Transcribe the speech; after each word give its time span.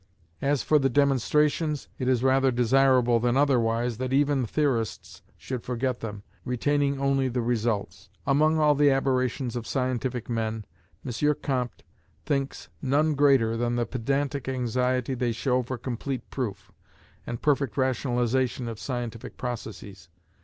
As 0.41 0.63
for 0.63 0.79
the 0.79 0.89
demonstrations, 0.89 1.87
it 1.99 2.07
is 2.09 2.23
rather 2.23 2.49
desirable 2.49 3.19
than 3.19 3.37
otherwise 3.37 3.99
that 3.99 4.11
even 4.11 4.47
theorists 4.47 5.21
should 5.37 5.61
forget 5.63 5.99
them, 5.99 6.23
retaining 6.43 6.99
only 6.99 7.27
the 7.27 7.43
results. 7.43 8.09
Among 8.25 8.57
all 8.57 8.73
the 8.73 8.89
aberrations 8.89 9.55
of 9.55 9.67
scientific 9.67 10.27
men, 10.27 10.65
M. 11.05 11.35
Comte 11.43 11.83
thinks 12.25 12.67
none 12.81 13.13
greater 13.13 13.55
than 13.55 13.75
the 13.75 13.85
pedantic 13.85 14.49
anxiety 14.49 15.13
they 15.13 15.31
show 15.33 15.61
for 15.61 15.77
complete 15.77 16.27
proof, 16.31 16.71
and 17.27 17.39
perfect 17.43 17.77
rationalization 17.77 18.67
of 18.67 18.79
scientific 18.79 19.37
processes. 19.37 20.09